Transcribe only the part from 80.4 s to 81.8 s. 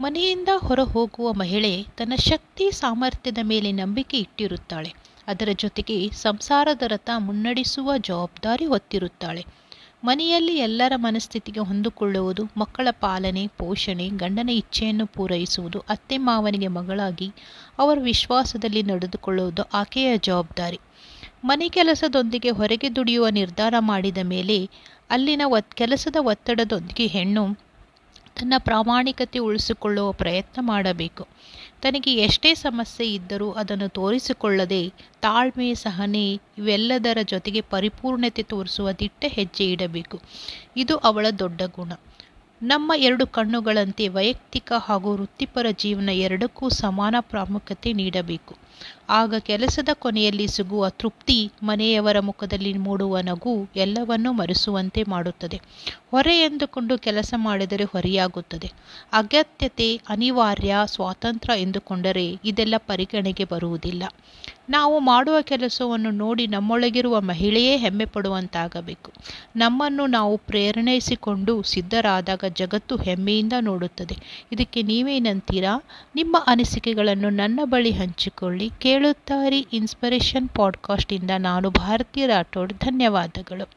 ಪಾಡ್ಕಾಸ್ಟಿಂದ ನಾನು